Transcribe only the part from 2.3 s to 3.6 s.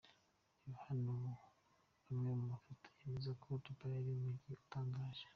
mu mafoto yemeza ko